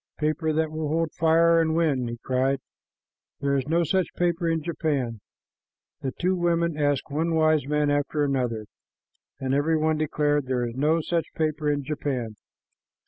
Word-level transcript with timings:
"Paper 0.17 0.51
that 0.51 0.71
will 0.71 0.87
hold 0.87 1.13
fire 1.13 1.61
and 1.61 1.75
wind!" 1.75 2.09
he 2.09 2.17
cried. 2.25 2.57
"There 3.39 3.55
is 3.55 3.67
no 3.67 3.83
such 3.83 4.15
paper 4.15 4.49
in 4.49 4.63
Japan." 4.63 5.19
The 6.01 6.11
two 6.19 6.35
women 6.35 6.75
asked 6.75 7.11
one 7.11 7.35
wise 7.35 7.67
man 7.67 7.91
after 7.91 8.23
another, 8.23 8.65
and 9.39 9.53
every 9.53 9.77
one 9.77 9.99
declared, 9.99 10.47
"There 10.47 10.65
is 10.65 10.73
no 10.73 11.01
such 11.01 11.27
paper 11.35 11.69
in 11.69 11.83
Japan." 11.83 12.35